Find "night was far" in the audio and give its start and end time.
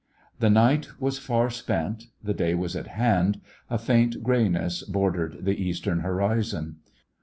0.49-1.51